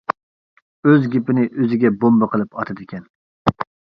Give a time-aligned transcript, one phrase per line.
[0.89, 3.07] ئۆز گېپىنى ئۆزىگە بومبا قىلىپ ئاتىدىكەن.